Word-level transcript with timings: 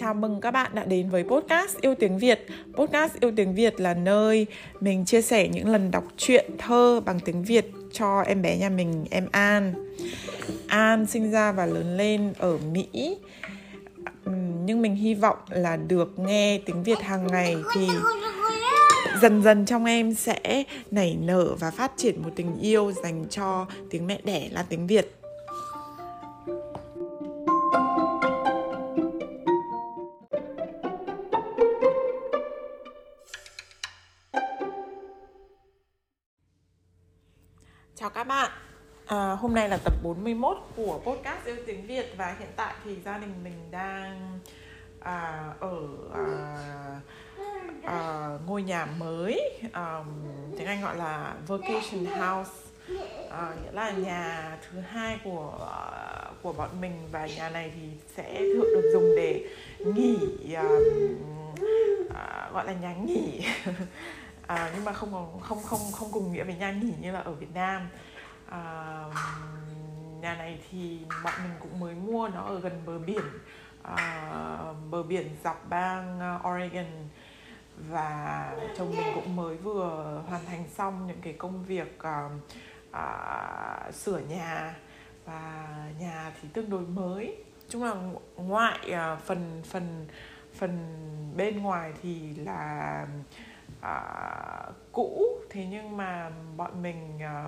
Chào 0.00 0.14
mừng 0.14 0.40
các 0.40 0.50
bạn 0.50 0.70
đã 0.74 0.84
đến 0.84 1.10
với 1.10 1.24
podcast 1.24 1.80
Yêu 1.80 1.94
Tiếng 1.94 2.18
Việt. 2.18 2.46
Podcast 2.74 3.20
Yêu 3.20 3.32
Tiếng 3.36 3.54
Việt 3.54 3.80
là 3.80 3.94
nơi 3.94 4.46
mình 4.80 5.04
chia 5.04 5.22
sẻ 5.22 5.48
những 5.48 5.68
lần 5.68 5.90
đọc 5.90 6.04
truyện 6.16 6.50
thơ 6.58 7.00
bằng 7.04 7.20
tiếng 7.20 7.42
Việt 7.42 7.70
cho 7.92 8.20
em 8.20 8.42
bé 8.42 8.56
nhà 8.56 8.68
mình, 8.68 9.04
em 9.10 9.28
An. 9.32 9.74
An 10.68 11.06
sinh 11.06 11.30
ra 11.30 11.52
và 11.52 11.66
lớn 11.66 11.96
lên 11.96 12.32
ở 12.38 12.58
Mỹ. 12.72 13.16
Nhưng 14.64 14.82
mình 14.82 14.94
hy 14.94 15.14
vọng 15.14 15.38
là 15.48 15.76
được 15.76 16.18
nghe 16.18 16.60
tiếng 16.66 16.82
Việt 16.82 17.00
hàng 17.00 17.26
ngày 17.26 17.56
thì 17.74 17.88
dần 19.22 19.42
dần 19.42 19.66
trong 19.66 19.84
em 19.84 20.14
sẽ 20.14 20.64
nảy 20.90 21.16
nở 21.20 21.54
và 21.60 21.70
phát 21.70 21.92
triển 21.96 22.22
một 22.22 22.30
tình 22.36 22.58
yêu 22.60 22.92
dành 23.02 23.24
cho 23.30 23.66
tiếng 23.90 24.06
mẹ 24.06 24.20
đẻ 24.24 24.48
là 24.52 24.62
tiếng 24.68 24.86
Việt. 24.86 25.19
Hôm 39.40 39.54
nay 39.54 39.68
là 39.68 39.76
tập 39.76 39.92
41 40.02 40.56
của 40.76 41.00
podcast 41.04 41.46
Yêu 41.46 41.56
Tiếng 41.66 41.86
Việt 41.86 42.14
Và 42.16 42.36
hiện 42.38 42.48
tại 42.56 42.74
thì 42.84 42.96
gia 43.04 43.18
đình 43.18 43.34
mình 43.44 43.52
đang 43.70 44.38
à, 45.00 45.44
ở 45.60 45.78
à, 46.14 46.24
à, 47.84 48.28
ngôi 48.46 48.62
nhà 48.62 48.86
mới 48.98 49.60
à, 49.72 50.04
Tiếng 50.58 50.66
Anh 50.66 50.82
gọi 50.82 50.96
là 50.96 51.34
Vacation 51.46 52.04
House. 52.04 52.50
À, 53.30 53.54
Nghĩa 53.62 53.72
là 53.72 53.90
nhà 53.90 54.56
thứ 54.70 54.80
hai 54.80 55.18
của 55.24 55.68
à, 55.70 56.30
của 56.42 56.52
bọn 56.52 56.80
mình 56.80 56.92
Và 57.12 57.26
nhà 57.26 57.50
này 57.50 57.72
thì 57.74 57.88
sẽ 58.16 58.38
thường 58.38 58.66
được 58.74 58.90
dùng 58.92 59.16
để 59.16 59.44
nghỉ 59.78 60.18
um, 60.54 61.16
à, 62.14 62.50
Gọi 62.52 62.66
là 62.66 62.72
nhà 62.72 62.94
nghỉ. 62.94 63.46
À, 64.46 64.70
nhưng 64.74 64.84
mà 64.84 64.92
không 64.92 65.40
không 65.40 65.62
không 65.62 65.78
không 65.92 66.08
cùng 66.12 66.32
nghĩa 66.32 66.44
với 66.44 66.54
nhà 66.54 66.72
nghỉ 66.72 66.92
như 67.00 67.12
là 67.12 67.20
ở 67.20 67.32
Việt 67.32 67.54
Nam 67.54 67.88
à, 68.50 69.04
nhà 70.20 70.34
này 70.34 70.58
thì 70.70 70.98
bọn 71.24 71.34
mình 71.42 71.52
cũng 71.60 71.80
mới 71.80 71.94
mua 71.94 72.28
nó 72.28 72.42
ở 72.42 72.60
gần 72.60 72.82
bờ 72.86 72.98
biển. 72.98 73.24
À, 73.82 74.58
bờ 74.90 75.02
biển 75.02 75.36
dọc 75.44 75.68
bang 75.68 76.20
ờ, 76.20 76.50
Oregon. 76.50 77.08
Và 77.88 78.52
chồng 78.76 78.90
mình 78.90 79.06
cũng 79.14 79.36
mới 79.36 79.56
vừa 79.56 80.22
hoàn 80.28 80.44
thành 80.44 80.64
xong 80.68 81.06
những 81.06 81.20
cái 81.22 81.32
công 81.32 81.64
việc 81.64 81.98
à, 81.98 82.28
à, 82.90 83.90
sửa 83.92 84.18
nhà. 84.18 84.74
Và 85.24 85.66
nhà 86.00 86.32
thì 86.42 86.48
tương 86.52 86.70
đối 86.70 86.82
mới. 86.82 87.44
Chung 87.68 87.84
là 87.84 87.94
ngoại 88.36 88.92
à, 88.92 89.16
phần 89.16 89.62
phần 89.64 90.06
phần 90.54 90.96
bên 91.36 91.62
ngoài 91.62 91.92
thì 92.02 92.34
là 92.34 93.06
à, 93.80 94.02
cũ. 94.92 95.26
Thế 95.50 95.66
nhưng 95.70 95.96
mà 95.96 96.30
bọn 96.56 96.82
mình 96.82 97.22
à, 97.22 97.46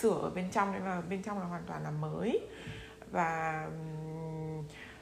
sửa 0.00 0.18
ở 0.22 0.30
bên 0.30 0.50
trong 0.52 0.72
nên 0.72 0.84
là 0.84 1.00
bên 1.10 1.22
trong 1.22 1.38
là 1.38 1.44
hoàn 1.44 1.62
toàn 1.66 1.82
là 1.82 1.90
mới. 1.90 2.40
Và 3.10 3.66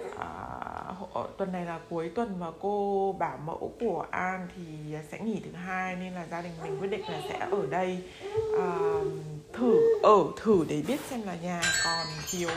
uh, 0.02 1.38
tuần 1.38 1.52
này 1.52 1.64
là 1.66 1.80
cuối 1.90 2.12
tuần 2.14 2.38
và 2.38 2.52
cô 2.60 3.16
bảo 3.18 3.36
mẫu 3.36 3.72
của 3.80 4.06
An 4.10 4.48
thì 4.56 4.62
sẽ 5.10 5.20
nghỉ 5.20 5.40
thứ 5.44 5.52
hai 5.52 5.96
nên 5.96 6.12
là 6.12 6.26
gia 6.26 6.42
đình 6.42 6.52
mình 6.62 6.76
quyết 6.80 6.90
định 6.90 7.02
là 7.08 7.20
sẽ 7.28 7.38
ở 7.38 7.66
đây 7.70 8.02
uh, 8.56 9.06
thử 9.52 10.00
ở 10.02 10.18
thử 10.36 10.64
để 10.68 10.82
biết 10.88 11.00
xem 11.00 11.22
là 11.22 11.34
nhà 11.34 11.62
còn 11.84 12.06
thiếu 12.30 12.50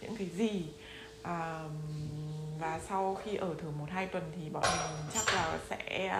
những 0.00 0.16
cái 0.16 0.28
gì. 0.28 0.68
Uh, 1.22 1.70
và 2.60 2.80
sau 2.88 3.18
khi 3.24 3.36
ở 3.36 3.54
thử 3.58 3.70
một 3.70 3.86
hai 3.90 4.06
tuần 4.06 4.22
thì 4.36 4.50
bọn 4.50 4.62
mình 4.62 5.10
chắc 5.14 5.34
là 5.34 5.58
sẽ 5.70 6.10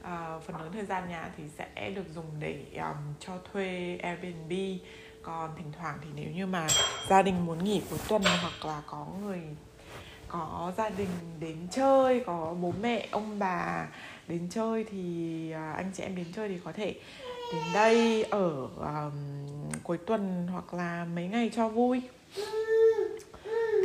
uh, 0.00 0.42
phần 0.42 0.60
lớn 0.60 0.70
thời 0.72 0.84
gian 0.84 1.08
nhà 1.08 1.30
thì 1.36 1.44
sẽ 1.58 1.90
được 1.90 2.04
dùng 2.14 2.26
để 2.38 2.64
um, 2.74 3.14
cho 3.20 3.32
thuê 3.52 3.98
Airbnb. 4.02 4.52
Còn 5.22 5.50
thỉnh 5.56 5.72
thoảng 5.78 5.98
thì 6.02 6.08
nếu 6.14 6.30
như 6.30 6.46
mà 6.46 6.66
gia 7.08 7.22
đình 7.22 7.46
muốn 7.46 7.64
nghỉ 7.64 7.82
cuối 7.90 7.98
tuần 8.08 8.22
hoặc 8.42 8.64
là 8.64 8.82
có 8.86 9.06
người 9.22 9.40
có 10.28 10.72
gia 10.76 10.88
đình 10.88 11.08
đến 11.40 11.56
chơi 11.70 12.22
có 12.26 12.54
bố 12.60 12.72
mẹ 12.80 13.08
ông 13.10 13.38
bà 13.38 13.86
đến 14.28 14.48
chơi 14.50 14.84
thì 14.84 15.52
uh, 15.54 15.76
anh 15.76 15.90
chị 15.94 16.02
em 16.02 16.16
đến 16.16 16.26
chơi 16.36 16.48
thì 16.48 16.58
có 16.64 16.72
thể 16.72 16.94
đến 17.52 17.62
đây 17.74 18.24
ở 18.24 18.68
um, 18.78 19.12
cuối 19.82 19.98
tuần 19.98 20.48
hoặc 20.52 20.74
là 20.74 21.06
mấy 21.14 21.28
ngày 21.28 21.50
cho 21.56 21.68
vui 21.68 22.02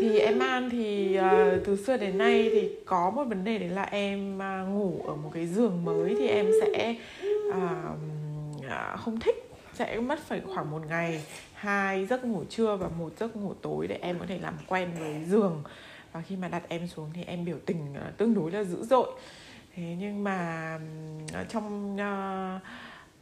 thì 0.02 0.20
em 0.20 0.40
An 0.40 0.70
thì 0.70 1.18
uh, 1.20 1.66
từ 1.66 1.84
xưa 1.86 1.98
đến 1.98 2.18
nay 2.18 2.50
thì 2.54 2.70
có 2.86 3.10
một 3.10 3.24
vấn 3.24 3.44
đề 3.44 3.58
đấy 3.58 3.70
là 3.70 3.84
em 3.84 4.38
uh, 4.38 4.70
ngủ 4.70 5.02
ở 5.08 5.16
một 5.16 5.32
cái 5.34 5.48
giường 5.48 5.86
mới 5.86 6.16
thì 6.20 6.28
em 6.28 6.52
sẽ 6.62 6.96
uh, 7.50 9.00
không 9.00 9.20
thích 9.20 9.52
sẽ 9.74 10.00
mất 10.00 10.20
phải 10.28 10.42
khoảng 10.54 10.72
một 10.72 10.82
ngày 10.90 11.24
hai 11.54 12.06
giấc 12.06 12.26
ngủ 12.26 12.44
trưa 12.50 12.76
và 12.76 12.88
một 12.88 13.10
giấc 13.20 13.36
ngủ 13.36 13.54
tối 13.62 13.88
để 13.88 13.98
em 14.02 14.20
có 14.20 14.26
thể 14.26 14.40
làm 14.40 14.54
quen 14.68 14.90
với 15.00 15.24
giường. 15.28 15.64
Và 16.12 16.22
khi 16.22 16.36
mà 16.36 16.48
đặt 16.48 16.64
em 16.68 16.88
xuống 16.88 17.10
thì 17.14 17.24
em 17.24 17.46
biểu 17.46 17.58
tình 17.66 17.94
uh, 17.94 18.18
tương 18.18 18.34
đối 18.34 18.52
là 18.52 18.64
dữ 18.64 18.84
dội. 18.84 19.12
Thế 19.76 19.96
nhưng 20.00 20.24
mà 20.24 20.80
uh, 21.42 21.50
trong 21.50 21.96
uh, 21.96 22.62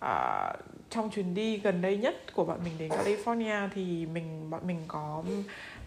uh, 0.05 0.59
trong 0.89 1.09
chuyến 1.09 1.33
đi 1.33 1.57
gần 1.57 1.81
đây 1.81 1.97
nhất 1.97 2.33
của 2.33 2.45
bọn 2.45 2.59
mình 2.63 2.73
đến 2.77 2.91
California 2.91 3.69
thì 3.75 4.05
mình 4.05 4.49
bọn 4.49 4.67
mình 4.67 4.79
có 4.87 5.23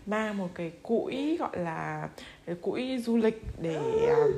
mang 0.07 0.39
một 0.39 0.49
cái 0.55 0.73
cũi 0.83 1.37
gọi 1.37 1.59
là 1.59 2.09
cái 2.47 2.57
cũi 2.63 2.99
du 2.99 3.17
lịch 3.17 3.43
để 3.61 3.75
um, 4.09 4.33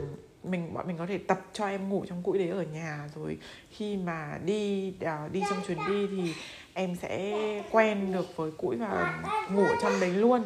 mình 0.51 0.75
bọn 0.75 0.87
mình 0.87 0.97
có 0.99 1.07
thể 1.07 1.19
tập 1.19 1.41
cho 1.53 1.67
em 1.67 1.89
ngủ 1.89 2.05
trong 2.09 2.23
cũi 2.23 2.39
đấy 2.39 2.49
ở 2.49 2.63
nhà 2.63 3.09
rồi 3.15 3.39
khi 3.71 3.97
mà 3.97 4.39
đi 4.45 4.93
uh, 5.05 5.33
đi 5.33 5.43
trong 5.51 5.59
chuyến 5.67 5.79
đi 5.89 6.07
thì 6.07 6.33
em 6.75 6.97
sẽ 6.97 7.63
quen 7.71 8.13
được 8.13 8.37
với 8.37 8.51
cũi 8.51 8.77
và 8.77 9.23
ngủ 9.51 9.65
ở 9.65 9.77
trong 9.83 9.93
đấy 10.01 10.11
luôn. 10.11 10.43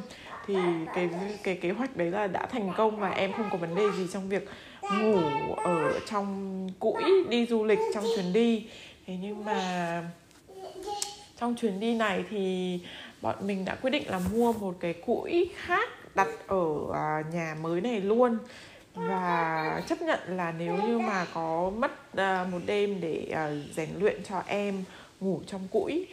Thì 0.47 0.55
cái 0.95 1.11
cái 1.43 1.57
kế 1.57 1.71
hoạch 1.71 1.97
đấy 1.97 2.11
là 2.11 2.27
đã 2.27 2.47
thành 2.47 2.73
công 2.77 3.01
và 3.01 3.11
em 3.11 3.33
không 3.33 3.49
có 3.53 3.59
vấn 3.59 3.75
đề 3.75 3.91
gì 3.97 4.07
trong 4.13 4.29
việc 4.29 4.49
ngủ 4.83 5.21
ở 5.55 6.01
trong 6.11 6.69
cũi 6.79 7.03
đi 7.29 7.47
du 7.47 7.65
lịch 7.65 7.79
trong 7.95 8.05
chuyến 8.17 8.33
đi. 8.33 8.67
Thế 9.07 9.17
nhưng 9.23 9.45
mà 9.45 10.03
trong 11.41 11.55
chuyến 11.55 11.81
đi 11.81 11.95
này 11.95 12.25
thì 12.31 12.81
bọn 13.23 13.47
mình 13.47 13.65
đã 13.65 13.75
quyết 13.75 13.91
định 13.91 14.11
là 14.11 14.21
mua 14.33 14.53
một 14.53 14.75
cái 14.81 14.93
cũi 14.93 15.51
khác 15.57 15.89
đặt 16.15 16.29
ở 16.47 16.93
à, 16.95 17.23
nhà 17.33 17.57
mới 17.63 17.81
này 17.81 18.01
luôn. 18.01 18.39
Và 18.95 19.83
chấp 19.89 20.03
nhận 20.03 20.21
là 20.27 20.55
nếu 20.59 20.77
như 20.77 20.99
mà 20.99 21.27
có 21.35 21.73
mất 21.77 22.17
à, 22.17 22.47
một 22.53 22.59
đêm 22.67 23.01
để 23.01 23.29
à, 23.35 23.51
rèn 23.75 23.89
luyện 23.99 24.23
cho 24.25 24.43
em 24.47 24.85
ngủ 25.21 25.41
trong 25.47 25.69
cũi 25.71 26.07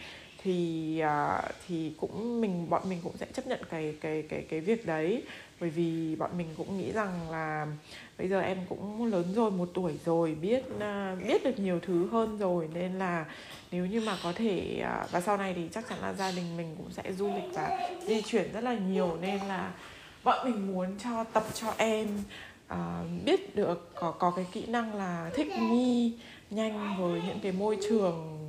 thì 0.46 1.00
à, 1.00 1.42
thì 1.68 1.94
cũng 1.98 2.42
mình 2.42 2.70
bọn 2.70 2.82
mình 2.90 3.00
cũng 3.04 3.18
sẽ 3.18 3.26
chấp 3.34 3.48
nhận 3.48 3.60
cái 3.70 3.96
cái 4.02 4.24
cái 4.30 4.46
cái 4.50 4.60
việc 4.60 4.86
đấy. 4.86 5.24
Bởi 5.60 5.70
vì 5.70 6.16
bọn 6.16 6.38
mình 6.38 6.48
cũng 6.58 6.78
nghĩ 6.78 6.92
rằng 6.92 7.32
là 7.32 7.68
bây 8.18 8.28
giờ 8.28 8.40
em 8.40 8.58
cũng 8.70 9.06
lớn 9.06 9.34
rồi 9.36 9.52
một 9.52 9.70
tuổi 9.74 9.94
rồi 10.06 10.36
biết 10.42 10.64
à, 10.80 11.16
biết 11.28 11.44
được 11.44 11.60
nhiều 11.60 11.80
thứ 11.80 12.08
hơn 12.12 12.38
rồi. 12.38 12.70
Nên 12.74 13.00
là 13.00 13.26
nếu 13.72 13.86
như 13.86 14.02
mà 14.02 14.18
có 14.24 14.34
thể 14.36 14.80
à, 14.84 15.08
và 15.12 15.22
sau 15.22 15.38
này 15.38 15.54
thì 15.54 15.70
chắc 15.74 15.90
chắn 15.90 16.00
là 16.02 16.14
gia 16.14 16.32
đình 16.32 16.58
mình 16.58 16.76
cũng 16.78 16.92
sẽ 16.92 17.14
du 17.14 17.28
lịch 17.28 17.54
và 17.54 17.90
di 18.08 18.22
chuyển 18.22 18.54
rất 18.54 18.64
là 18.64 18.74
nhiều. 18.74 19.18
Nên 19.22 19.38
là 19.48 19.72
bọn 20.24 20.46
mình 20.46 20.74
muốn 20.74 20.88
cho 21.04 21.24
tập 21.24 21.44
cho 21.54 21.74
em 21.78 22.08
uh, 22.74 22.78
biết 23.26 23.56
được 23.56 23.92
có 23.96 24.12
có 24.12 24.32
cái 24.36 24.46
kỹ 24.52 24.66
năng 24.66 24.96
là 24.96 25.32
thích 25.34 25.48
nghi 25.48 26.14
nhanh 26.50 26.96
với 27.00 27.22
những 27.28 27.40
cái 27.40 27.52
môi 27.52 27.78
trường 27.90 28.45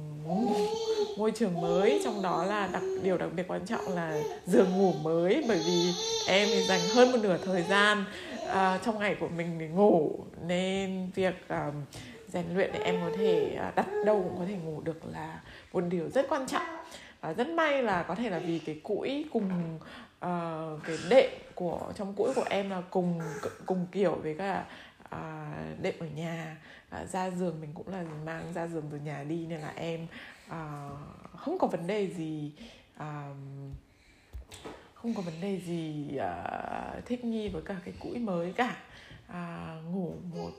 môi 1.16 1.30
trường 1.30 1.60
mới 1.60 2.00
trong 2.04 2.22
đó 2.22 2.44
là 2.44 2.68
đặc 2.72 2.82
điều 3.02 3.18
đặc 3.18 3.28
biệt 3.36 3.48
quan 3.48 3.66
trọng 3.66 3.94
là 3.94 4.20
giường 4.46 4.78
ngủ 4.78 4.92
mới 4.92 5.44
bởi 5.48 5.58
vì 5.66 5.92
em 6.28 6.48
thì 6.50 6.62
dành 6.62 6.80
hơn 6.94 7.12
một 7.12 7.18
nửa 7.22 7.38
thời 7.44 7.62
gian 7.62 8.04
uh, 8.44 8.82
trong 8.84 8.98
ngày 8.98 9.16
của 9.20 9.28
mình 9.28 9.58
để 9.58 9.68
ngủ. 9.68 10.18
Nên 10.46 11.10
việc 11.14 11.34
uh, 11.68 11.74
rèn 12.28 12.44
luyện 12.54 12.70
để 12.72 12.78
em 12.78 13.00
có 13.00 13.16
thể 13.18 13.58
uh, 13.68 13.74
đặt 13.74 13.86
đâu 14.06 14.22
cũng 14.22 14.38
có 14.38 14.44
thể 14.48 14.54
ngủ 14.64 14.80
được 14.80 15.00
là 15.12 15.40
một 15.72 15.84
điều 15.88 16.08
rất 16.08 16.26
quan 16.28 16.46
trọng. 16.46 16.66
Và 17.20 17.32
rất 17.32 17.48
may 17.48 17.82
là 17.82 18.02
có 18.02 18.14
thể 18.14 18.30
là 18.30 18.38
vì 18.38 18.58
cái 18.58 18.80
cũi 18.82 19.24
cùng 19.32 19.78
uh, 20.24 20.82
cái 20.84 20.96
đệm 21.10 21.30
của 21.54 21.80
trong 21.98 22.14
cũi 22.14 22.34
của 22.34 22.44
em 22.50 22.70
là 22.70 22.82
cùng 22.90 23.20
cùng 23.66 23.86
kiểu 23.92 24.14
với 24.22 24.34
cả 24.38 24.64
à, 25.10 25.52
đệm 25.82 25.94
ở 25.98 26.06
nhà. 26.06 26.56
À, 26.88 27.04
ra 27.04 27.30
giường 27.30 27.60
mình 27.60 27.70
cũng 27.74 27.88
là 27.88 28.04
mang 28.24 28.52
ra 28.54 28.66
giường 28.66 28.88
từ 28.90 28.98
nhà 28.98 29.24
đi 29.24 29.46
nên 29.46 29.60
là 29.60 29.72
em 29.76 30.06
à, 30.48 30.88
không 31.36 31.58
có 31.58 31.66
vấn 31.66 31.86
đề 31.86 32.10
gì 32.10 32.52
à, 32.96 33.28
không 34.94 35.14
có 35.14 35.22
vấn 35.22 35.40
đề 35.40 35.60
gì 35.60 36.16
à, 36.16 37.00
thích 37.06 37.24
nghi 37.24 37.48
với 37.48 37.62
cả 37.62 37.76
cái 37.84 37.94
cũi 38.00 38.18
mới 38.18 38.52
cả. 38.52 38.76
À, 39.28 39.76
ngủ 39.90 40.12
một 40.34 40.50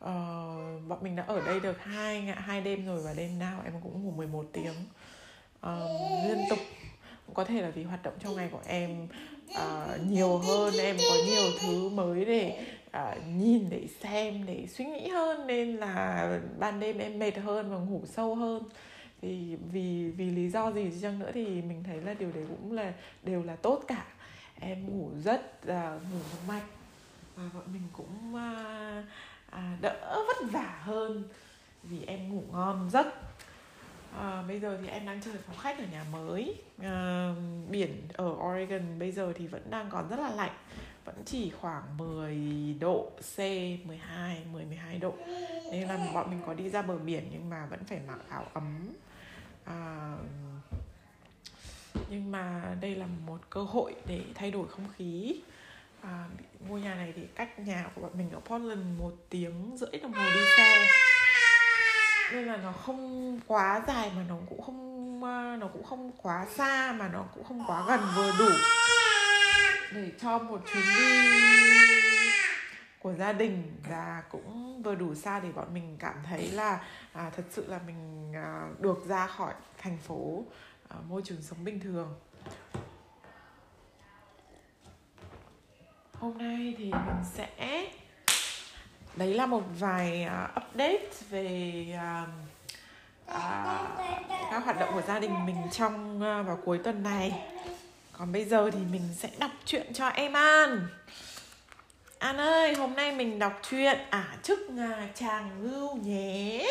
à, 0.00 0.14
bọn 0.88 0.98
mình 1.02 1.16
đã 1.16 1.22
ở 1.22 1.46
đây 1.46 1.60
được 1.60 1.80
hai 1.80 2.22
hai 2.22 2.60
đêm 2.60 2.86
rồi 2.86 3.02
và 3.02 3.14
đêm 3.14 3.38
nào 3.38 3.62
em 3.64 3.74
cũng 3.82 4.04
ngủ 4.04 4.10
11 4.10 4.46
tiếng. 4.52 4.74
À, 5.60 5.78
liên 6.28 6.38
tục. 6.50 6.58
Có 7.34 7.44
thể 7.44 7.62
là 7.62 7.70
vì 7.70 7.82
hoạt 7.82 8.02
động 8.02 8.14
trong 8.20 8.36
ngày 8.36 8.48
của 8.52 8.60
em 8.66 9.08
uh, 9.50 10.06
nhiều 10.10 10.38
hơn 10.38 10.74
em 10.78 10.96
có 10.98 11.16
nhiều 11.26 11.44
thứ 11.60 11.88
mới 11.88 12.24
để 12.24 12.66
uh, 12.94 13.26
nhìn 13.36 13.70
để 13.70 13.88
xem 14.00 14.46
để 14.46 14.66
suy 14.66 14.84
nghĩ 14.84 15.08
hơn 15.08 15.46
nên 15.46 15.76
là 15.76 16.38
ban 16.58 16.80
đêm 16.80 16.98
em 16.98 17.18
mệt 17.18 17.38
hơn 17.38 17.70
và 17.70 17.76
ngủ 17.76 18.02
sâu 18.06 18.34
hơn. 18.34 18.62
Thì 19.22 19.56
vì 19.72 20.10
vì 20.10 20.30
lý 20.30 20.50
do 20.50 20.72
gì 20.72 20.90
chăng 21.02 21.18
nữa 21.18 21.30
thì 21.34 21.62
mình 21.62 21.84
thấy 21.84 22.00
là 22.00 22.14
điều 22.14 22.32
đấy 22.32 22.44
cũng 22.48 22.72
là 22.72 22.92
đều 23.22 23.42
là 23.42 23.56
tốt 23.56 23.84
cả. 23.88 24.06
Em 24.60 24.86
ngủ 24.86 25.10
rất 25.24 25.60
uh, 25.62 26.02
ngủ 26.12 26.20
mạch 26.48 26.64
và 27.36 27.42
bọn 27.54 27.64
mình 27.72 27.82
cũng 27.92 28.34
uh, 28.34 29.04
uh, 29.48 29.80
đỡ 29.80 30.24
vất 30.26 30.50
vả 30.52 30.78
hơn 30.80 31.24
vì 31.82 32.04
em 32.06 32.28
ngủ 32.28 32.42
ngon 32.52 32.90
giấc. 32.90 33.06
À, 34.18 34.42
bây 34.48 34.60
giờ 34.60 34.78
thì 34.82 34.88
em 34.88 35.06
đang 35.06 35.20
chơi 35.20 35.34
phòng 35.46 35.56
khách 35.56 35.78
ở 35.78 35.84
nhà 35.92 36.04
mới. 36.12 36.62
À, 36.82 37.30
biển 37.70 38.02
ở 38.12 38.26
Oregon 38.26 38.98
bây 38.98 39.12
giờ 39.12 39.32
thì 39.36 39.46
vẫn 39.46 39.62
đang 39.70 39.90
còn 39.90 40.08
rất 40.08 40.20
là 40.20 40.30
lạnh 40.30 40.52
vẫn 41.04 41.22
chỉ 41.26 41.50
khoảng 41.60 41.96
10 41.96 42.36
độ 42.80 43.10
C 43.36 43.38
12 43.38 44.44
10 44.52 44.64
12 44.64 44.98
độ. 44.98 45.14
Nên 45.72 45.88
là 45.88 46.10
bọn 46.14 46.30
mình 46.30 46.40
có 46.46 46.54
đi 46.54 46.70
ra 46.70 46.82
bờ 46.82 46.98
biển 46.98 47.28
nhưng 47.32 47.50
mà 47.50 47.66
vẫn 47.66 47.84
phải 47.84 48.00
mặc 48.08 48.18
áo 48.28 48.46
ấm. 48.52 48.88
À, 49.64 50.14
nhưng 52.10 52.32
mà 52.32 52.76
đây 52.80 52.94
là 52.96 53.06
một 53.26 53.38
cơ 53.50 53.62
hội 53.62 53.94
để 54.06 54.20
thay 54.34 54.50
đổi 54.50 54.68
không 54.68 54.86
khí. 54.96 55.40
À, 56.00 56.28
ngôi 56.68 56.80
nhà 56.80 56.94
này 56.94 57.12
thì 57.16 57.22
cách 57.34 57.58
nhà 57.58 57.90
của 57.94 58.02
bọn 58.02 58.10
mình 58.18 58.30
ở 58.30 58.40
Portland 58.40 58.98
một 58.98 59.12
tiếng 59.30 59.76
rưỡi 59.76 60.00
đồng 60.02 60.12
hồ 60.12 60.24
đi 60.34 60.40
xe. 60.56 60.86
Nên 62.32 62.44
là 62.44 62.56
nó 62.56 62.72
không 62.72 63.40
quá 63.46 63.82
dài 63.86 64.10
mà 64.16 64.24
nó 64.28 64.36
cũng 64.48 64.62
không 64.62 65.24
à, 65.24 65.56
nó 65.60 65.68
cũng 65.68 65.84
không 65.84 66.12
quá 66.22 66.46
xa 66.56 66.92
mà 66.92 67.08
nó 67.08 67.24
cũng 67.34 67.44
không 67.44 67.64
quá 67.66 67.84
gần 67.88 68.00
vừa 68.16 68.32
đủ 68.38 68.50
để 69.94 70.10
cho 70.20 70.38
một 70.38 70.60
chuyến 70.72 70.84
đi 70.98 71.44
của 72.98 73.14
gia 73.14 73.32
đình 73.32 73.76
và 73.88 74.22
cũng 74.30 74.82
vừa 74.82 74.94
đủ 74.94 75.14
xa 75.14 75.40
để 75.40 75.52
bọn 75.52 75.74
mình 75.74 75.96
cảm 75.98 76.14
thấy 76.24 76.50
là 76.50 76.80
à, 77.12 77.30
thật 77.36 77.42
sự 77.50 77.66
là 77.68 77.80
mình 77.86 78.32
à, 78.34 78.68
được 78.78 79.04
ra 79.06 79.26
khỏi 79.26 79.54
thành 79.78 79.98
phố 79.98 80.44
à, 80.88 80.96
môi 81.08 81.22
trường 81.24 81.42
sống 81.42 81.64
bình 81.64 81.80
thường. 81.80 82.14
Hôm 86.12 86.38
nay 86.38 86.74
thì 86.78 86.84
mình 86.84 87.24
sẽ 87.34 87.86
đấy 89.16 89.34
là 89.34 89.46
một 89.46 89.62
vài 89.78 90.26
uh, 90.26 90.64
update 90.64 91.10
về 91.30 91.86
uh, 91.94 92.28
uh, 93.28 93.98
các 94.50 94.64
hoạt 94.64 94.80
động 94.80 94.90
của 94.94 95.02
gia 95.02 95.18
đình 95.18 95.46
mình 95.46 95.56
trong 95.72 96.16
uh, 96.16 96.46
vào 96.46 96.58
cuối 96.64 96.78
tuần 96.84 97.02
này 97.02 97.42
còn 98.18 98.32
bây 98.32 98.44
giờ 98.44 98.70
thì 98.70 98.78
mình 98.92 99.02
sẽ 99.16 99.30
đọc 99.38 99.50
truyện 99.64 99.92
cho 99.94 100.08
em 100.08 100.32
An. 100.32 100.88
An 102.18 102.36
ơi 102.36 102.74
hôm 102.74 102.94
nay 102.94 103.12
mình 103.12 103.38
đọc 103.38 103.60
truyện 103.70 103.98
ả 104.10 104.18
à, 104.18 104.36
chức 104.42 104.70
ngà 104.70 105.08
chàng 105.14 105.50
ngưu 105.62 105.96
nhé. 105.96 106.66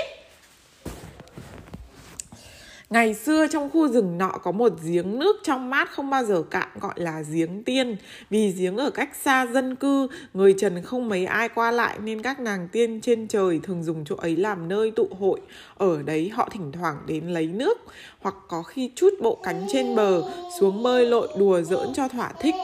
Ngày 2.94 3.14
xưa 3.14 3.48
trong 3.48 3.70
khu 3.70 3.88
rừng 3.88 4.18
nọ 4.18 4.30
có 4.30 4.52
một 4.52 4.74
giếng 4.84 5.20
nước 5.20 5.36
trong 5.44 5.70
mát 5.70 5.92
không 5.92 6.10
bao 6.10 6.26
giờ 6.26 6.44
cạn 6.50 6.68
gọi 6.80 6.94
là 6.96 7.24
giếng 7.32 7.64
tiên. 7.64 7.98
Vì 8.30 8.52
giếng 8.52 8.78
ở 8.78 8.90
cách 8.90 9.16
xa 9.16 9.46
dân 9.46 9.76
cư, 9.76 10.08
người 10.34 10.56
trần 10.58 10.82
không 10.82 11.10
mấy 11.10 11.26
ai 11.26 11.50
qua 11.50 11.72
lại 11.72 11.98
nên 12.04 12.22
các 12.22 12.40
nàng 12.40 12.68
tiên 12.72 13.02
trên 13.02 13.28
trời 13.28 13.60
thường 13.64 13.84
dùng 13.84 14.06
chỗ 14.06 14.16
ấy 14.16 14.36
làm 14.36 14.70
nơi 14.70 14.92
tụ 14.92 15.08
hội. 15.20 15.40
Ở 15.78 16.04
đấy 16.04 16.30
họ 16.30 16.50
thỉnh 16.52 16.72
thoảng 16.72 16.98
đến 17.08 17.28
lấy 17.28 17.48
nước 17.48 17.78
hoặc 18.20 18.36
có 18.48 18.64
khi 18.64 18.92
chút 18.96 19.14
bộ 19.22 19.38
cánh 19.44 19.66
trên 19.72 19.96
bờ 19.96 20.24
xuống 20.60 20.84
bơi 20.84 21.06
lội 21.06 21.28
đùa 21.40 21.62
giỡn 21.62 21.90
cho 21.94 22.08
thỏa 22.08 22.32
thích. 22.40 22.56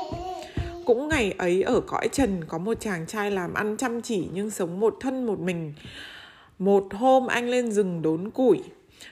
Cũng 0.86 1.08
ngày 1.08 1.34
ấy 1.38 1.64
ở 1.64 1.82
cõi 1.82 2.08
trần 2.12 2.44
có 2.48 2.58
một 2.58 2.80
chàng 2.80 3.06
trai 3.08 3.32
làm 3.32 3.54
ăn 3.54 3.78
chăm 3.78 4.02
chỉ 4.02 4.28
nhưng 4.34 4.50
sống 4.50 4.80
một 4.80 4.98
thân 5.00 5.26
một 5.26 5.40
mình. 5.40 5.74
Một 6.60 6.84
hôm 6.94 7.28
anh 7.28 7.50
lên 7.50 7.72
rừng 7.72 8.02
đốn 8.02 8.30
củi, 8.30 8.60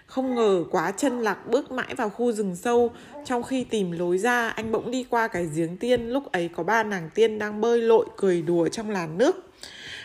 không 0.05 0.35
ngờ 0.35 0.63
quá 0.71 0.91
chân 0.91 1.19
lạc 1.21 1.47
bước 1.47 1.71
mãi 1.71 1.95
vào 1.95 2.09
khu 2.09 2.31
rừng 2.31 2.55
sâu. 2.55 2.91
Trong 3.25 3.43
khi 3.43 3.63
tìm 3.63 3.91
lối 3.91 4.17
ra, 4.17 4.49
anh 4.49 4.71
bỗng 4.71 4.91
đi 4.91 5.05
qua 5.09 5.27
cái 5.27 5.47
giếng 5.55 5.77
tiên. 5.77 6.09
Lúc 6.09 6.31
ấy 6.31 6.49
có 6.55 6.63
ba 6.63 6.83
nàng 6.83 7.09
tiên 7.13 7.39
đang 7.39 7.61
bơi 7.61 7.81
lội, 7.81 8.05
cười 8.17 8.41
đùa 8.41 8.67
trong 8.67 8.89
làn 8.89 9.17
nước. 9.17 9.35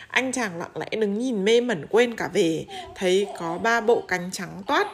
Anh 0.07 0.31
chàng 0.31 0.59
lặng 0.59 0.71
lẽ 0.75 0.87
đứng 0.99 1.19
nhìn 1.19 1.45
mê 1.45 1.61
mẩn 1.61 1.85
quên 1.89 2.15
cả 2.15 2.29
về. 2.33 2.65
Thấy 2.95 3.27
có 3.39 3.57
ba 3.57 3.81
bộ 3.81 4.03
cánh 4.07 4.29
trắng 4.31 4.61
toát 4.67 4.87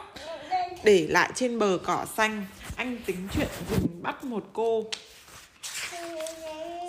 Để 0.84 1.06
lại 1.10 1.30
trên 1.34 1.58
bờ 1.58 1.78
cỏ 1.84 2.06
xanh. 2.16 2.46
Anh 2.76 2.98
tính 3.06 3.28
chuyện 3.34 3.48
dừng 3.70 4.02
bắt 4.02 4.24
một 4.24 4.44
cô. 4.52 4.84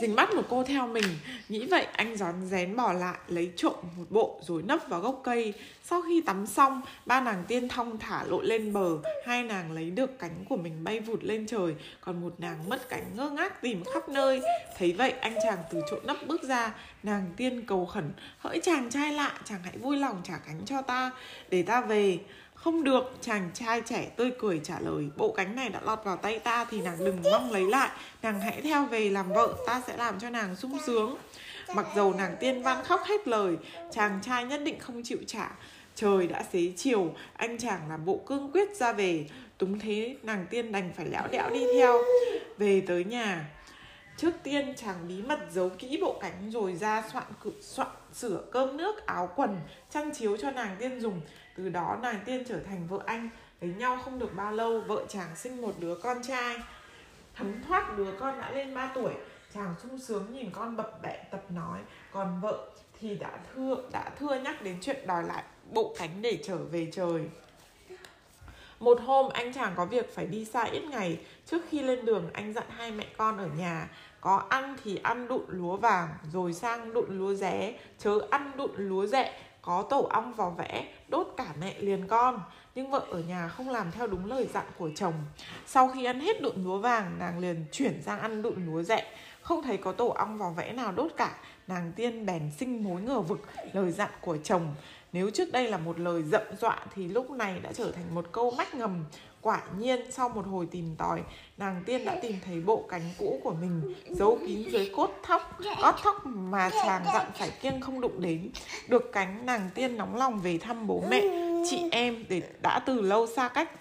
Dình 0.01 0.15
mắt 0.15 0.33
một 0.33 0.41
cô 0.49 0.63
theo 0.63 0.87
mình. 0.87 1.03
Nghĩ 1.49 1.65
vậy, 1.65 1.87
anh 1.93 2.17
gión 2.17 2.45
rén 2.45 2.75
bỏ 2.75 2.93
lại, 2.93 3.17
Lấy 3.27 3.51
trộm 3.55 3.75
một 3.97 4.05
bộ 4.09 4.39
rồi 4.41 4.63
nấp 4.63 4.79
vào 4.87 5.01
gốc 5.01 5.21
cây. 5.23 5.53
Sau 5.83 6.01
khi 6.01 6.21
tắm 6.21 6.47
xong, 6.47 6.81
Ba 7.05 7.21
nàng 7.21 7.43
tiên 7.47 7.69
thong 7.69 7.99
thả 7.99 8.23
lội 8.23 8.45
lên 8.45 8.73
bờ. 8.73 8.97
Hai 9.25 9.43
nàng 9.43 9.71
lấy 9.71 9.91
được 9.91 10.19
cánh 10.19 10.45
của 10.49 10.57
mình 10.57 10.83
bay 10.83 10.99
vụt 10.99 11.23
lên 11.23 11.47
trời. 11.47 11.75
Còn 12.01 12.21
một 12.21 12.33
nàng 12.37 12.69
mất 12.69 12.89
cánh 12.89 13.03
ngơ 13.15 13.29
ngác 13.29 13.61
tìm 13.61 13.83
khắp 13.93 14.09
nơi. 14.09 14.41
Thấy 14.77 14.93
vậy, 14.93 15.11
anh 15.11 15.35
chàng 15.43 15.57
từ 15.71 15.81
chỗ 15.91 15.97
nấp 16.03 16.17
bước 16.27 16.43
ra. 16.43 16.73
Nàng 17.03 17.33
tiên 17.37 17.65
cầu 17.65 17.85
khẩn, 17.85 18.11
Hỡi 18.37 18.59
chàng 18.63 18.89
trai 18.89 19.13
lạ, 19.13 19.39
chàng 19.45 19.63
hãy 19.63 19.77
vui 19.77 19.97
lòng 19.97 20.21
trả 20.23 20.37
cánh 20.37 20.61
cho 20.65 20.81
ta. 20.81 21.11
Để 21.49 21.63
ta 21.63 21.81
về 21.81 22.19
không 22.63 22.83
được, 22.83 23.17
chàng 23.21 23.49
trai 23.53 23.81
trẻ 23.81 24.11
tươi 24.15 24.31
cười 24.39 24.61
trả 24.63 24.79
lời 24.79 25.09
Bộ 25.17 25.31
cánh 25.31 25.55
này 25.55 25.69
đã 25.69 25.79
lọt 25.83 25.99
vào 26.03 26.17
tay 26.17 26.39
ta 26.39 26.65
thì 26.65 26.81
nàng 26.81 26.97
đừng 26.99 27.23
mong 27.31 27.51
lấy 27.51 27.63
lại 27.63 27.89
Nàng 28.21 28.39
hãy 28.39 28.61
theo 28.61 28.85
về 28.85 29.09
làm 29.09 29.33
vợ, 29.33 29.53
ta 29.67 29.81
sẽ 29.87 29.97
làm 29.97 30.19
cho 30.19 30.29
nàng 30.29 30.55
sung 30.55 30.77
sướng. 30.85 31.15
Mặc 31.75 31.87
dầu 31.95 32.13
nàng 32.13 32.35
tiên 32.39 32.61
văn 32.63 32.83
khóc 32.83 33.01
hết 33.05 33.27
lời 33.27 33.57
Chàng 33.91 34.19
trai 34.21 34.45
nhất 34.45 34.61
định 34.65 34.79
không 34.79 35.01
chịu 35.03 35.17
trả. 35.27 35.51
Trời 35.95 36.27
đã 36.27 36.43
xế 36.53 36.73
chiều, 36.77 37.13
anh 37.33 37.57
chàng 37.57 37.89
làm 37.89 38.05
bộ 38.05 38.21
cương 38.25 38.51
quyết 38.51 38.75
ra 38.75 38.93
về. 38.93 39.25
Túng 39.57 39.79
thế 39.79 40.15
nàng 40.23 40.45
tiên 40.49 40.71
đành 40.71 40.91
phải 40.97 41.05
lẽo 41.05 41.27
đẽo 41.31 41.49
đi 41.49 41.65
theo. 41.75 42.03
Về 42.57 42.81
tới 42.87 43.03
nhà 43.03 43.45
Trước 44.17 44.31
tiên 44.43 44.73
chàng 44.77 45.07
bí 45.07 45.21
mật 45.21 45.39
giấu 45.51 45.69
kỹ 45.69 45.97
bộ 46.01 46.19
cánh 46.21 46.49
rồi 46.51 46.75
ra 46.75 47.03
soạn 47.13 47.25
cự 47.43 47.51
soạn 47.61 47.87
sửa 48.13 48.43
cơm 48.51 48.77
nước 48.77 49.05
áo 49.05 49.29
quần 49.35 49.59
chăn 49.93 50.11
chiếu 50.13 50.37
cho 50.37 50.51
nàng 50.51 50.75
tiên 50.79 51.01
dùng 51.01 51.21
từ 51.55 51.69
đó 51.69 51.97
nàng 52.01 52.19
tiên 52.25 52.43
trở 52.47 52.59
thành 52.59 52.87
vợ 52.87 52.99
anh, 53.05 53.29
lấy 53.61 53.73
nhau 53.73 53.99
không 54.05 54.19
được 54.19 54.35
bao 54.35 54.51
lâu, 54.51 54.79
vợ 54.79 55.05
chàng 55.09 55.35
sinh 55.35 55.61
một 55.61 55.73
đứa 55.79 55.95
con 55.95 56.17
trai. 56.23 56.59
Thấm 57.35 57.63
thoát 57.67 57.97
đứa 57.97 58.11
con 58.19 58.39
đã 58.39 58.51
lên 58.51 58.75
3 58.75 58.91
tuổi, 58.95 59.13
chàng 59.53 59.75
sung 59.83 59.99
sướng 59.99 60.33
nhìn 60.33 60.49
con 60.51 60.77
bập 60.77 61.01
bẹ, 61.01 61.23
tập 61.31 61.43
nói, 61.49 61.79
còn 62.11 62.39
vợ 62.41 62.69
thì 62.99 63.15
đã 63.15 63.39
thưa 63.55 63.75
đã 63.91 64.09
thưa 64.19 64.39
nhắc 64.39 64.61
đến 64.61 64.77
chuyện 64.81 65.07
đòi 65.07 65.23
lại 65.23 65.43
bộ 65.71 65.95
cánh 65.97 66.21
để 66.21 66.39
trở 66.43 66.57
về 66.57 66.87
trời. 66.91 67.29
Một 68.79 69.01
hôm, 69.01 69.29
anh 69.33 69.53
chàng 69.53 69.73
có 69.75 69.85
việc 69.85 70.15
phải 70.15 70.25
đi 70.25 70.45
xa 70.45 70.63
ít 70.63 70.83
ngày. 70.83 71.19
Trước 71.45 71.61
khi 71.69 71.83
lên 71.83 72.05
đường, 72.05 72.29
anh 72.33 72.53
dặn 72.53 72.63
hai 72.69 72.91
mẹ 72.91 73.05
con 73.17 73.37
ở 73.37 73.47
nhà, 73.57 73.89
Có 74.21 74.43
ăn 74.49 74.75
thì 74.83 74.99
ăn 75.03 75.27
đụn 75.27 75.41
lúa 75.47 75.77
vàng, 75.77 76.09
Rồi 76.33 76.53
sang 76.53 76.93
đụn 76.93 77.17
lúa 77.17 77.33
ré, 77.33 77.73
Chớ 77.99 78.19
ăn 78.29 78.51
đụn 78.57 78.71
lúa 78.77 79.05
rẹ 79.05 79.33
có 79.61 79.85
tổ 79.89 80.07
ong 80.11 80.33
vò 80.33 80.49
vẽ, 80.49 80.93
đốt 81.07 81.27
cả 81.37 81.47
mẹ 81.59 81.75
liền 81.79 82.07
con. 82.07 82.39
Nhưng 82.75 82.91
vợ 82.91 83.05
ở 83.11 83.19
nhà 83.19 83.47
không 83.47 83.69
làm 83.69 83.91
theo 83.91 84.07
đúng 84.07 84.25
lời 84.25 84.47
dặn 84.53 84.65
của 84.77 84.89
chồng. 84.95 85.13
Sau 85.65 85.87
khi 85.87 86.05
ăn 86.05 86.19
hết 86.19 86.41
đụn 86.41 86.63
lúa 86.63 86.77
vàng, 86.77 87.19
nàng 87.19 87.39
liền 87.39 87.65
chuyển 87.71 88.01
sang 88.05 88.19
ăn 88.19 88.41
đụn 88.41 88.65
lúa 88.65 88.83
dẹ 88.83 89.05
không 89.41 89.63
thấy 89.63 89.77
có 89.77 89.91
tổ 89.91 90.07
ong 90.07 90.37
vò 90.37 90.49
vẽ 90.49 90.73
nào 90.73 90.91
đốt 90.91 91.11
cả, 91.17 91.37
nàng 91.67 91.91
tiên 91.95 92.25
bèn 92.25 92.51
sinh 92.59 92.83
mối 92.83 93.01
ngờ 93.01 93.19
vực, 93.19 93.41
lời 93.73 93.91
dặn 93.91 94.09
của 94.21 94.37
chồng. 94.43 94.75
Nếu 95.13 95.29
trước 95.29 95.51
đây 95.51 95.67
là 95.67 95.77
một 95.77 95.99
lời 95.99 96.23
dậm 96.23 96.41
dọa, 96.59 96.85
thì 96.95 97.07
lúc 97.07 97.31
này 97.31 97.59
đã 97.59 97.73
trở 97.73 97.91
thành 97.91 98.15
một 98.15 98.25
câu 98.31 98.51
mách 98.51 98.75
ngầm. 98.75 99.05
Quả 99.41 99.61
nhiên 99.77 100.11
sau 100.11 100.29
một 100.29 100.45
hồi 100.47 100.67
tìm 100.71 100.95
tòi, 100.97 101.21
nàng 101.57 101.83
tiên 101.85 102.05
đã 102.05 102.19
tìm 102.21 102.35
thấy 102.45 102.59
bộ 102.59 102.85
cánh 102.89 103.01
cũ 103.19 103.39
của 103.43 103.53
mình 103.53 103.93
giấu 104.09 104.39
kín 104.47 104.63
dưới 104.71 104.91
cốt 104.95 105.09
thóc, 105.23 105.59
gót 105.81 105.95
thóc 106.03 106.25
mà 106.25 106.69
chàng 106.69 107.03
dặn 107.13 107.31
phải 107.39 107.49
kiêng 107.61 107.81
không 107.81 108.01
đụng 108.01 108.21
đến. 108.21 108.49
Được 108.87 109.11
cánh 109.11 109.45
nàng 109.45 109.69
tiên 109.75 109.97
nóng 109.97 110.15
lòng 110.15 110.39
về 110.39 110.57
thăm 110.57 110.87
bố 110.87 111.03
mẹ, 111.09 111.21
chị 111.69 111.89
em 111.91 112.23
để 112.29 112.41
đã 112.61 112.79
từ 112.79 113.01
lâu 113.01 113.27
xa 113.27 113.47
cách. 113.47 113.71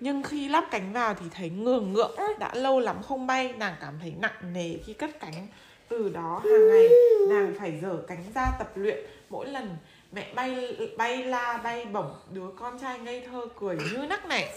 Nhưng 0.00 0.22
khi 0.22 0.48
lắp 0.48 0.64
cánh 0.70 0.92
vào 0.92 1.14
thì 1.14 1.26
thấy 1.30 1.50
ngường 1.50 1.92
ngượng, 1.92 2.16
đã 2.38 2.54
lâu 2.54 2.80
lắm 2.80 3.02
không 3.02 3.26
bay, 3.26 3.52
nàng 3.58 3.74
cảm 3.80 3.94
thấy 4.00 4.14
nặng 4.20 4.52
nề 4.52 4.78
khi 4.86 4.92
cất 4.92 5.20
cánh. 5.20 5.46
Từ 5.88 6.08
đó 6.08 6.40
hàng 6.44 6.68
ngày 6.68 6.88
nàng 7.30 7.54
phải 7.58 7.78
dở 7.82 7.96
cánh 8.08 8.24
ra 8.34 8.46
tập 8.58 8.70
luyện 8.74 8.98
mỗi 9.30 9.46
lần 9.46 9.76
mẹ 10.12 10.34
bay 10.34 10.76
bay 10.96 11.24
la 11.24 11.60
bay 11.64 11.84
bổng 11.84 12.14
đứa 12.32 12.50
con 12.58 12.78
trai 12.78 12.98
ngây 12.98 13.20
thơ 13.20 13.46
cười 13.60 13.76
như 13.92 14.06
nắc 14.06 14.26
này 14.26 14.48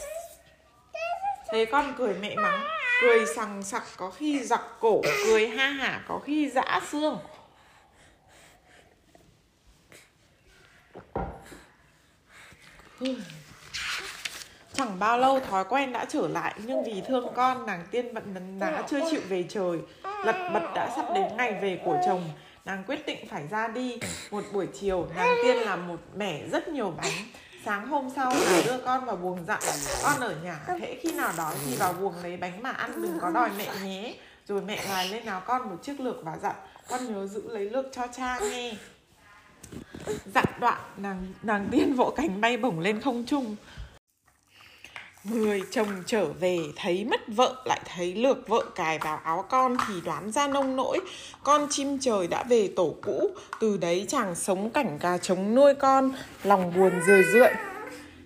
Thấy 1.52 1.66
con 1.66 1.94
cười 1.98 2.14
mẹ 2.22 2.36
mắng, 2.36 2.64
Cười 3.02 3.26
sằng 3.36 3.64
sặc, 3.64 3.84
có 3.98 4.10
khi 4.10 4.44
giặc 4.44 4.62
cổ, 4.80 5.02
Cười 5.26 5.48
ha 5.48 5.70
hả, 5.70 6.02
có 6.08 6.20
khi 6.20 6.50
dã 6.50 6.82
xương. 6.92 7.20
Chẳng 14.74 15.00
bao 15.00 15.18
lâu 15.18 15.40
thói 15.40 15.64
quen 15.70 15.92
đã 15.92 16.06
trở 16.06 16.28
lại, 16.28 16.56
Nhưng 16.58 16.84
vì 16.84 17.02
thương 17.08 17.34
con, 17.36 17.66
nàng 17.66 17.86
tiên 17.92 18.14
vẫn 18.14 18.60
đã 18.60 18.84
chưa 18.90 19.00
chịu 19.12 19.22
về 19.30 19.46
trời. 19.50 19.80
Lật 20.04 20.50
bật 20.54 20.72
đã 20.76 20.94
sắp 20.96 21.06
đến 21.16 21.38
ngày 21.38 21.60
về 21.62 21.82
của 21.86 21.98
chồng, 22.06 22.30
Nàng 22.66 22.84
quyết 22.88 23.06
định 23.06 23.28
phải 23.30 23.48
ra 23.48 23.68
đi. 23.68 24.00
Một 24.32 24.44
buổi 24.54 24.68
chiều, 24.80 25.08
nàng 25.16 25.38
tiên 25.44 25.58
làm 25.58 25.88
một 25.88 26.00
mẻ 26.16 26.42
rất 26.52 26.68
nhiều 26.68 26.94
bánh. 26.98 27.14
Sáng 27.66 27.88
hôm 27.88 28.10
sau 28.16 28.34
nàng 28.52 28.64
đưa 28.66 28.78
con 28.78 29.06
vào 29.06 29.16
buồng 29.16 29.46
dặn 29.46 29.60
Con 30.04 30.20
ở 30.20 30.36
nhà 30.44 30.60
hễ 30.80 30.96
khi 30.96 31.12
nào 31.12 31.34
đói 31.38 31.56
thì 31.66 31.76
vào 31.76 31.94
buồng 31.94 32.14
lấy 32.24 32.38
bánh 32.38 32.64
mà 32.64 32.70
ăn 32.70 33.02
Đừng 33.02 33.20
có 33.22 33.30
đòi 33.30 33.50
mẹ 33.58 33.68
nhé. 33.84 34.16
Rồi 34.48 34.62
mẹ 34.62 34.84
lại 34.90 35.10
lên 35.10 35.26
nào 35.26 35.42
con 35.46 35.70
một 35.70 35.78
chiếc 35.84 36.00
lược 36.00 36.24
và 36.24 36.38
dặn 36.38 36.56
Con 36.90 37.14
nhớ 37.14 37.28
giữ 37.28 37.42
lấy 37.50 37.70
lược 37.70 37.86
cho 37.92 38.08
cha 38.18 38.40
nghe. 38.40 38.74
Dặn 40.34 40.46
đoạn 40.60 40.80
nàng, 40.98 41.34
nàng 41.44 41.68
tiên 41.72 41.94
vỗ 41.94 42.14
cánh 42.16 42.42
bay 42.42 42.58
bổng 42.58 42.80
lên 42.80 43.02
không 43.02 43.26
trung 43.26 43.56
Người 45.24 45.62
chồng 45.72 45.88
trở 46.06 46.26
về 46.26 46.60
thấy 46.76 47.06
mất 47.06 47.22
vợ, 47.28 47.64
lại 47.66 47.82
thấy 47.96 48.16
lược 48.16 48.48
vợ 48.48 48.66
cài 48.76 49.00
vào 49.00 49.20
áo 49.24 49.46
con 49.50 49.78
thì 49.88 49.94
đoán 50.06 50.32
ra 50.32 50.48
nông 50.48 50.76
nỗi. 50.76 51.00
Con 51.44 51.68
chim 51.70 51.98
trời 52.02 52.28
đã 52.28 52.44
về 52.44 52.70
tổ 52.76 52.96
cũ, 53.02 53.32
từ 53.60 53.78
đấy 53.78 54.06
chàng 54.08 54.36
sống 54.36 54.70
cảnh 54.70 54.98
gà 55.02 55.18
trống 55.18 55.56
nuôi 55.56 55.76
con, 55.76 56.12
lòng 56.44 56.74
buồn 56.76 56.92
rười 57.08 57.24
rượi. 57.24 57.54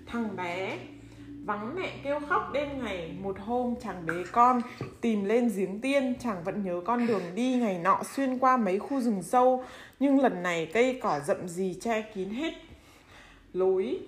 Thằng 0.08 0.36
bé 0.36 0.78
vắng 1.46 1.76
mẹ 1.76 1.90
kêu 2.04 2.20
khóc 2.30 2.50
đêm 2.54 2.84
ngày, 2.84 3.12
một 3.22 3.36
hôm 3.40 3.76
chàng 3.84 4.06
bế 4.06 4.14
con, 4.32 4.62
tìm 5.02 5.26
lên 5.26 5.52
giếng 5.56 5.82
tiên, 5.82 6.16
chàng 6.24 6.44
vẫn 6.44 6.64
nhớ 6.64 6.82
con 6.86 7.08
đường 7.08 7.24
đi 7.36 7.56
ngày 7.56 7.80
nọ 7.80 8.02
xuyên 8.16 8.38
qua 8.38 8.58
mấy 8.58 8.80
khu 8.80 9.02
rừng 9.02 9.24
sâu. 9.24 9.64
Nhưng 10.00 10.20
lần 10.20 10.44
này 10.44 10.70
cây 10.74 11.00
cỏ 11.02 11.20
rậm 11.28 11.48
gì 11.48 11.76
che 11.82 12.02
kín 12.02 12.30
hết 12.30 12.54
lối 13.54 14.00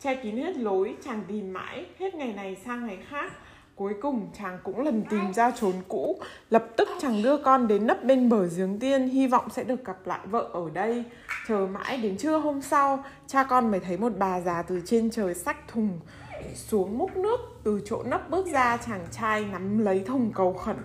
che 0.00 0.14
kín 0.14 0.36
hết 0.36 0.56
lối, 0.56 0.96
chàng 1.04 1.22
tìm 1.28 1.52
mãi 1.52 1.86
hết 1.98 2.14
ngày 2.14 2.32
này 2.32 2.56
sang 2.64 2.86
ngày 2.86 2.98
khác. 3.08 3.32
Cuối 3.74 3.94
cùng, 4.02 4.30
chàng 4.38 4.58
cũng 4.62 4.80
lần 4.80 5.04
tìm 5.10 5.32
ra 5.34 5.50
chốn 5.50 5.72
cũ. 5.88 6.18
Lập 6.50 6.66
tức 6.76 6.88
chàng 7.00 7.22
đưa 7.22 7.36
con 7.36 7.68
đến 7.68 7.86
nấp 7.86 8.04
bên 8.04 8.28
bờ 8.28 8.46
giếng 8.56 8.78
tiên, 8.78 9.08
hy 9.08 9.26
vọng 9.26 9.50
sẽ 9.50 9.64
được 9.64 9.84
gặp 9.84 10.06
lại 10.06 10.20
vợ 10.24 10.48
ở 10.52 10.70
đây. 10.72 11.04
Chờ 11.48 11.66
mãi 11.72 11.96
đến 11.96 12.16
trưa 12.16 12.38
hôm 12.38 12.62
sau, 12.62 13.04
cha 13.26 13.44
con 13.44 13.70
mới 13.70 13.80
thấy 13.80 13.96
một 13.96 14.12
bà 14.18 14.40
già 14.40 14.62
từ 14.62 14.80
trên 14.86 15.10
trời 15.10 15.34
xách 15.34 15.68
thùng 15.68 16.00
xuống 16.54 16.98
múc 16.98 17.16
nước. 17.16 17.40
Từ 17.64 17.80
chỗ 17.84 18.02
nấp 18.02 18.30
bước 18.30 18.46
ra, 18.52 18.76
chàng 18.76 19.06
trai 19.10 19.44
nắm 19.44 19.78
lấy 19.78 20.00
thùng 20.00 20.32
cầu 20.34 20.52
khẩn 20.52 20.76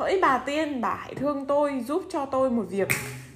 hỡi 0.00 0.18
bà 0.22 0.38
tiên, 0.38 0.80
bà 0.80 0.94
hãy 0.94 1.14
thương 1.14 1.46
tôi, 1.46 1.84
giúp 1.88 2.02
cho 2.10 2.26
tôi 2.26 2.50
một 2.50 2.64
việc. 2.70 2.88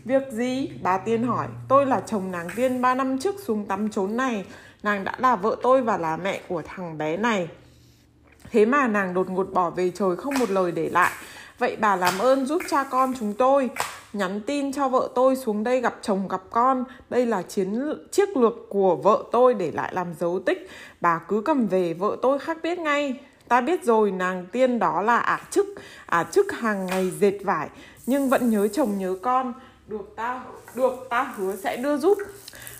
Việc 0.04 0.22
gì? 0.30 0.70
Bà 0.82 0.98
tiên 0.98 1.22
hỏi. 1.22 1.46
Tôi 1.68 1.86
là 1.86 2.00
chồng 2.06 2.30
nàng 2.30 2.48
tiên 2.56 2.82
ba 2.82 2.94
năm 2.94 3.18
trước 3.18 3.34
xuống 3.44 3.66
tắm 3.66 3.88
trốn 3.90 4.16
này. 4.16 4.44
Nàng 4.82 5.04
đã 5.04 5.12
là 5.18 5.36
vợ 5.36 5.56
tôi 5.62 5.82
và 5.82 5.98
là 5.98 6.16
mẹ 6.16 6.40
của 6.48 6.62
thằng 6.66 6.98
bé 6.98 7.16
này. 7.16 7.48
Thế 8.50 8.64
mà 8.64 8.86
nàng 8.86 9.14
đột 9.14 9.30
ngột 9.30 9.52
bỏ 9.52 9.70
về 9.70 9.90
trời 9.94 10.16
không 10.16 10.34
một 10.38 10.50
lời 10.50 10.72
để 10.72 10.90
lại. 10.90 11.12
Vậy 11.58 11.76
bà 11.80 11.96
làm 11.96 12.18
ơn 12.18 12.46
giúp 12.46 12.62
cha 12.70 12.84
con 12.84 13.12
chúng 13.18 13.34
tôi. 13.34 13.70
Nhắn 14.12 14.40
tin 14.40 14.72
cho 14.72 14.88
vợ 14.88 15.08
tôi 15.14 15.36
xuống 15.36 15.64
đây 15.64 15.80
gặp 15.80 15.94
chồng 16.02 16.28
gặp 16.28 16.42
con. 16.50 16.84
Đây 17.10 17.26
là 17.26 17.42
chiến 17.42 17.82
chiếc 18.12 18.36
lược 18.36 18.54
của 18.68 18.96
vợ 18.96 19.24
tôi 19.32 19.54
để 19.54 19.70
lại 19.70 19.94
làm 19.94 20.14
dấu 20.20 20.40
tích. 20.46 20.70
Bà 21.00 21.20
cứ 21.28 21.40
cầm 21.40 21.66
về, 21.66 21.94
vợ 21.94 22.16
tôi 22.22 22.38
khác 22.38 22.58
biết 22.62 22.78
ngay 22.78 23.20
ta 23.48 23.60
biết 23.60 23.84
rồi 23.84 24.10
nàng 24.10 24.46
tiên 24.52 24.78
đó 24.78 25.02
là 25.02 25.18
ả 25.18 25.40
chức 25.50 25.66
ả 26.06 26.24
chức 26.24 26.52
hàng 26.52 26.86
ngày 26.86 27.12
dệt 27.20 27.38
vải 27.44 27.68
nhưng 28.06 28.28
vẫn 28.28 28.50
nhớ 28.50 28.68
chồng 28.68 28.98
nhớ 28.98 29.16
con 29.22 29.52
được 29.86 30.12
ta 30.16 30.42
được 30.74 31.06
ta 31.10 31.34
hứa 31.36 31.56
sẽ 31.56 31.76
đưa 31.76 31.96
giúp 31.96 32.18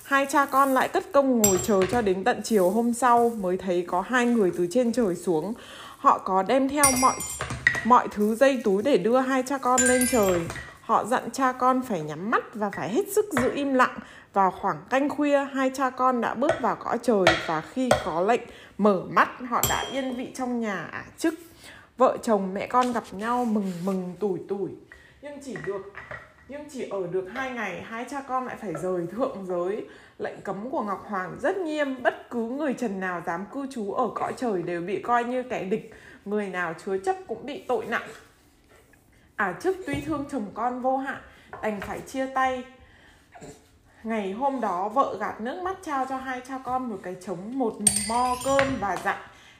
Hai 0.04 0.26
cha 0.26 0.46
con 0.46 0.74
lại 0.74 0.88
cất 0.88 1.12
công 1.12 1.42
ngồi 1.42 1.58
chờ 1.62 1.80
cho 1.90 2.02
đến 2.02 2.24
tận 2.24 2.40
chiều 2.44 2.70
hôm 2.70 2.92
sau 2.92 3.32
mới 3.40 3.56
thấy 3.56 3.84
có 3.88 4.00
hai 4.00 4.26
người 4.26 4.52
từ 4.58 4.66
trên 4.70 4.92
trời 4.92 5.14
xuống. 5.14 5.54
Họ 5.98 6.18
có 6.18 6.42
đem 6.42 6.68
theo 6.68 6.84
mọi 7.00 7.16
mọi 7.84 8.08
thứ 8.08 8.34
dây 8.34 8.60
túi 8.64 8.82
để 8.82 8.98
đưa 8.98 9.18
hai 9.18 9.42
cha 9.42 9.58
con 9.58 9.80
lên 9.80 10.06
trời. 10.10 10.40
Họ 10.80 11.04
dặn 11.04 11.30
cha 11.30 11.52
con 11.52 11.82
phải 11.82 12.00
nhắm 12.00 12.30
mắt 12.30 12.54
và 12.54 12.70
phải 12.70 12.88
hết 12.88 13.12
sức 13.14 13.26
giữ 13.32 13.50
im 13.54 13.74
lặng. 13.74 13.98
Vào 14.32 14.50
khoảng 14.50 14.76
canh 14.90 15.08
khuya, 15.08 15.44
hai 15.52 15.70
cha 15.74 15.90
con 15.90 16.20
đã 16.20 16.34
bước 16.34 16.52
vào 16.60 16.76
cõi 16.76 16.98
trời 17.02 17.24
và 17.46 17.60
khi 17.60 17.88
có 18.04 18.20
lệnh 18.20 18.42
mở 18.78 19.02
mắt, 19.10 19.28
họ 19.48 19.62
đã 19.68 19.84
yên 19.92 20.16
vị 20.16 20.32
trong 20.34 20.60
nhà 20.60 20.84
ả 20.84 21.04
chức. 21.18 21.34
Vợ 21.96 22.16
chồng 22.22 22.54
mẹ 22.54 22.66
con 22.66 22.92
gặp 22.92 23.04
nhau 23.12 23.44
mừng 23.44 23.72
mừng 23.84 24.16
tủi 24.20 24.38
tủi. 24.48 24.70
Nhưng 25.22 25.38
chỉ 25.44 25.56
được 25.66 25.92
nhưng 26.48 26.64
chỉ 26.72 26.88
ở 26.90 27.06
được 27.06 27.28
hai 27.34 27.50
ngày 27.50 27.82
hai 27.82 28.06
cha 28.10 28.20
con 28.20 28.46
lại 28.46 28.56
phải 28.60 28.72
rời 28.82 29.06
thượng 29.06 29.46
giới 29.46 29.86
lệnh 30.18 30.40
cấm 30.40 30.70
của 30.70 30.82
ngọc 30.82 31.04
hoàng 31.08 31.36
rất 31.42 31.56
nghiêm 31.56 32.02
bất 32.02 32.30
cứ 32.30 32.48
người 32.48 32.74
trần 32.74 33.00
nào 33.00 33.22
dám 33.26 33.44
cư 33.52 33.66
trú 33.70 33.92
ở 33.92 34.10
cõi 34.14 34.32
trời 34.36 34.62
đều 34.62 34.80
bị 34.80 35.02
coi 35.02 35.24
như 35.24 35.42
kẻ 35.42 35.64
địch 35.64 35.94
người 36.24 36.48
nào 36.48 36.74
chứa 36.84 36.98
chấp 36.98 37.16
cũng 37.26 37.46
bị 37.46 37.64
tội 37.68 37.86
nặng 37.86 38.08
à 39.36 39.54
trước 39.62 39.76
tuy 39.86 39.94
thương 40.00 40.24
chồng 40.30 40.46
con 40.54 40.82
vô 40.82 40.96
hạn 40.96 41.22
đành 41.62 41.80
phải 41.80 42.00
chia 42.00 42.26
tay 42.34 42.64
ngày 44.04 44.32
hôm 44.32 44.60
đó 44.60 44.88
vợ 44.88 45.16
gạt 45.20 45.40
nước 45.40 45.62
mắt 45.62 45.76
trao 45.82 46.06
cho 46.08 46.16
hai 46.16 46.40
cha 46.48 46.58
con 46.64 46.88
một 46.90 46.98
cái 47.02 47.16
trống, 47.26 47.58
một 47.58 47.74
mo 48.08 48.34
cơm 48.44 48.68
và 48.80 48.96
dặn, 49.04 49.18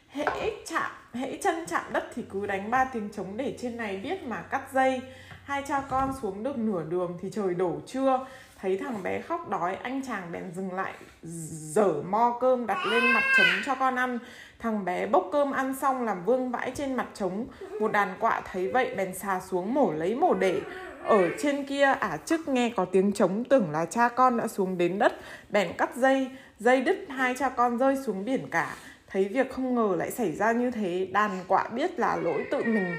hễ 0.09 0.51
chạm, 0.67 0.91
hễ 1.15 1.37
chân 1.37 1.67
chạm 1.67 1.83
đất 1.93 2.05
thì 2.15 2.25
cứ 2.31 2.47
đánh 2.47 2.71
ba 2.71 2.85
tiếng 2.85 3.09
trống 3.17 3.37
để 3.37 3.57
trên 3.61 3.77
này 3.77 3.97
biết 3.97 4.23
mà 4.25 4.43
cắt 4.43 4.73
dây. 4.73 5.01
Hai 5.45 5.63
cha 5.69 5.83
con 5.91 6.15
xuống 6.23 6.43
được 6.43 6.59
nửa 6.59 6.83
đường 6.89 7.19
thì 7.23 7.31
trời 7.33 7.55
đổ 7.55 7.77
trưa. 7.87 8.27
Thấy 8.61 8.79
thằng 8.79 9.03
bé 9.03 9.21
khóc 9.21 9.49
đói, 9.51 9.75
anh 9.75 10.03
chàng 10.07 10.33
bèn 10.33 10.53
dừng 10.57 10.73
lại, 10.73 10.93
dở 11.23 11.93
mo 12.09 12.39
cơm 12.41 12.67
đặt 12.67 12.79
lên 12.91 13.05
mặt 13.15 13.25
trống 13.37 13.47
cho 13.67 13.75
con 13.75 13.97
ăn. 13.97 14.19
Thằng 14.59 14.85
bé 14.85 15.07
bốc 15.07 15.29
cơm 15.33 15.51
ăn 15.51 15.75
xong 15.81 16.05
làm 16.05 16.25
vương 16.25 16.51
vãi 16.51 16.73
trên 16.75 16.95
mặt 16.95 17.07
trống. 17.15 17.47
Một 17.81 17.93
đàn 17.93 18.15
quạ 18.21 18.43
thấy 18.53 18.73
vậy 18.73 18.95
bèn 18.97 19.15
xà 19.15 19.41
xuống 19.41 19.75
mổ 19.75 19.93
lấy 19.93 20.15
mổ 20.15 20.35
để 20.35 20.61
ở 21.05 21.29
trên 21.39 21.65
kia 21.65 21.83
à, 21.83 21.93
ả 21.93 22.17
chức 22.17 22.49
nghe 22.49 22.73
có 22.77 22.85
tiếng 22.85 23.13
trống 23.13 23.45
tưởng 23.45 23.71
là 23.71 23.87
cha 23.87 24.09
con 24.09 24.37
đã 24.37 24.49
xuống 24.49 24.79
đến 24.79 24.99
đất, 24.99 25.21
bèn 25.51 25.73
cắt 25.79 25.97
dây 25.97 26.31
dây 26.59 26.81
đứt 26.81 27.07
hai 27.09 27.35
cha 27.39 27.49
con 27.49 27.79
rơi 27.79 27.97
xuống 28.07 28.25
biển 28.25 28.49
cả. 28.51 28.77
Thấy 29.11 29.29
việc 29.29 29.53
không 29.53 29.75
ngờ 29.75 29.97
lại 29.99 30.11
xảy 30.11 30.33
ra 30.33 30.53
như 30.53 30.71
thế, 30.71 31.09
đàn 31.13 31.31
quạ 31.49 31.69
biết 31.69 31.99
là 31.99 32.17
lỗi 32.17 32.45
tự 32.51 32.65
mình. 32.65 32.97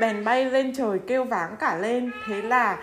Bèn 0.00 0.24
bay 0.24 0.44
lên 0.44 0.72
trời 0.76 0.98
kêu 1.06 1.24
váng 1.24 1.56
cả 1.56 1.78
lên. 1.78 2.10
Thế 2.26 2.42
là 2.42 2.78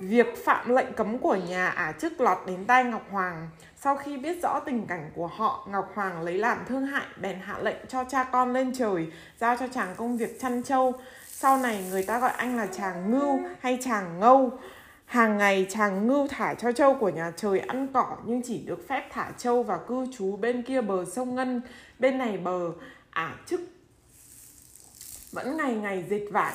việc 0.00 0.26
phạm 0.44 0.74
lệnh 0.74 0.92
cấm 0.92 1.18
của 1.18 1.34
nhà 1.34 1.68
à, 1.68 1.84
ả 1.84 1.92
chức 1.92 2.20
lọt 2.20 2.38
đến 2.46 2.64
tai 2.64 2.84
ngọc 2.84 3.06
hoàng. 3.10 3.48
Sau 3.76 3.96
khi 3.96 4.16
biết 4.16 4.42
rõ 4.42 4.60
tình 4.60 4.86
cảnh 4.86 5.10
của 5.14 5.26
họ, 5.26 5.68
ngọc 5.70 5.90
hoàng 5.94 6.22
lấy 6.22 6.38
làm 6.38 6.58
thương 6.68 6.86
hại, 6.86 7.06
bèn 7.20 7.38
hạ 7.40 7.58
lệnh 7.62 7.86
cho 7.88 8.04
cha 8.04 8.24
con 8.24 8.52
lên 8.52 8.72
trời, 8.74 9.06
giao 9.40 9.56
cho 9.56 9.66
chàng 9.68 9.94
công 9.96 10.16
việc 10.16 10.40
chăn 10.40 10.62
trâu 10.62 10.92
sau 11.40 11.58
này 11.58 11.84
người 11.90 12.02
ta 12.02 12.18
gọi 12.18 12.30
anh 12.30 12.56
là 12.56 12.66
chàng 12.66 13.10
ngưu 13.10 13.40
hay 13.60 13.78
chàng 13.84 14.20
ngâu. 14.20 14.52
Hàng 15.04 15.38
ngày 15.38 15.66
chàng 15.70 16.06
ngưu 16.06 16.28
thả 16.28 16.54
cho 16.54 16.72
trâu 16.72 16.94
của 16.94 17.08
nhà 17.08 17.32
trời 17.36 17.58
ăn 17.58 17.86
cỏ, 17.94 18.16
nhưng 18.24 18.42
chỉ 18.42 18.58
được 18.58 18.88
phép 18.88 19.08
thả 19.12 19.30
trâu 19.38 19.62
và 19.62 19.78
cư 19.88 20.06
trú 20.18 20.36
bên 20.36 20.62
kia 20.62 20.80
bờ 20.80 21.04
sông 21.04 21.34
ngân. 21.34 21.60
Bên 21.98 22.18
này 22.18 22.36
bờ, 22.36 22.60
ả 23.10 23.36
chức. 23.46 23.60
Vẫn 25.32 25.56
ngày 25.56 25.74
ngày 25.74 26.04
dệt 26.10 26.24
vải. 26.30 26.54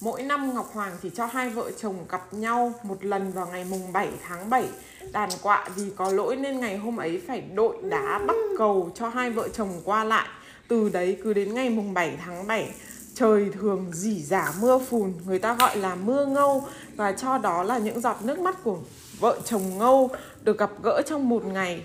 Mỗi 0.00 0.22
năm 0.22 0.54
Ngọc 0.54 0.70
Hoàng 0.72 0.92
chỉ 1.02 1.10
cho 1.10 1.26
hai 1.26 1.50
vợ 1.50 1.70
chồng 1.70 1.96
gặp 2.08 2.34
nhau 2.34 2.72
một 2.82 3.04
lần 3.04 3.32
vào 3.32 3.46
ngày 3.46 3.64
mùng 3.70 3.92
7 3.92 4.08
tháng 4.28 4.50
7 4.50 4.68
Đàn 5.12 5.30
quạ 5.42 5.68
vì 5.76 5.92
có 5.96 6.10
lỗi 6.10 6.36
nên 6.36 6.60
ngày 6.60 6.76
hôm 6.76 6.96
ấy 6.96 7.22
phải 7.26 7.40
đội 7.40 7.76
đá 7.82 8.18
bắt 8.26 8.36
cầu 8.58 8.90
cho 8.94 9.08
hai 9.08 9.30
vợ 9.30 9.48
chồng 9.48 9.80
qua 9.84 10.04
lại. 10.04 10.28
Từ 10.68 10.88
đấy 10.88 11.18
cứ 11.24 11.32
đến 11.32 11.54
ngày 11.54 11.70
mùng 11.70 11.94
7 11.94 12.18
tháng 12.24 12.46
7 12.46 12.70
Trời 13.14 13.50
thường 13.60 13.86
dỉ 13.92 14.22
giả 14.22 14.52
mưa 14.60 14.78
phùn, 14.78 15.12
Người 15.26 15.38
ta 15.38 15.56
gọi 15.60 15.76
là 15.76 15.94
mưa 15.94 16.26
ngâu. 16.26 16.66
Và 16.96 17.12
cho 17.12 17.38
đó 17.38 17.62
là 17.62 17.78
những 17.78 18.00
giọt 18.00 18.16
nước 18.22 18.38
mắt 18.38 18.64
của 18.64 18.78
vợ 19.20 19.40
chồng 19.44 19.78
ngâu 19.78 20.10
Được 20.42 20.58
gặp 20.58 20.70
gỡ 20.82 21.02
trong 21.06 21.28
một 21.28 21.44
ngày. 21.44 21.82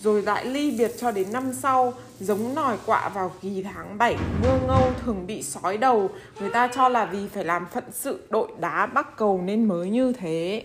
Rồi 0.00 0.22
lại 0.22 0.44
ly 0.46 0.70
biệt 0.78 0.92
cho 0.98 1.10
đến 1.10 1.32
năm 1.32 1.52
sau, 1.52 1.92
giống 2.20 2.54
nòi 2.54 2.76
quạ 2.86 3.08
vào 3.08 3.32
kỳ 3.42 3.62
tháng 3.62 3.98
7 3.98 4.16
mưa 4.42 4.58
ngâu 4.66 4.92
thường 5.04 5.26
bị 5.26 5.42
sói 5.42 5.76
đầu. 5.76 6.10
Người 6.40 6.50
ta 6.50 6.68
cho 6.74 6.88
là 6.88 7.04
vì 7.04 7.28
phải 7.28 7.44
làm 7.44 7.66
phận 7.72 7.84
sự 7.92 8.26
đội 8.30 8.48
đá 8.60 8.86
bắc 8.86 9.16
cầu 9.16 9.40
nên 9.44 9.68
mới 9.68 9.90
như 9.90 10.12
thế. 10.12 10.64